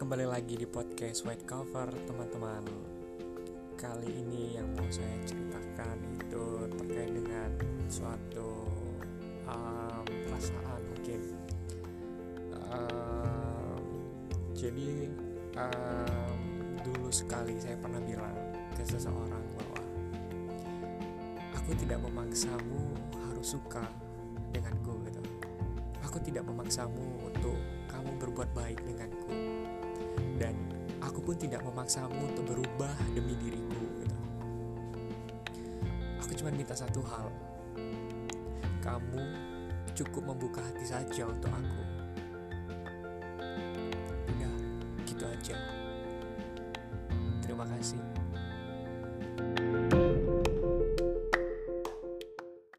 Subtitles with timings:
[0.00, 2.64] kembali lagi di podcast White Cover teman-teman.
[3.76, 7.52] Kali ini yang mau saya ceritakan itu terkait dengan
[7.84, 8.64] suatu
[9.44, 11.20] um, perasaan mungkin.
[12.72, 13.84] Um,
[14.56, 15.12] Jadi
[15.60, 16.40] um,
[16.80, 18.32] dulu sekali saya pernah bilang
[18.72, 19.80] ke seseorang bahwa
[21.60, 22.96] Aku tidak memaksamu
[23.28, 23.84] harus suka
[24.56, 25.20] denganku gitu.
[26.08, 27.60] Aku tidak memaksamu untuk
[27.92, 29.49] kamu berbuat baik denganku
[31.30, 34.18] pun tidak memaksamu untuk berubah demi diriku gitu.
[36.18, 37.30] aku cuma minta satu hal.
[38.82, 39.22] Kamu
[39.94, 41.82] cukup membuka hati saja untuk aku.
[44.26, 44.54] Udah
[45.06, 45.54] gitu aja.
[47.46, 48.19] Terima kasih.